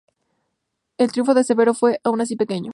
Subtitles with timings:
[0.97, 2.69] El triunfo de Severo fue, aun así, pequeño.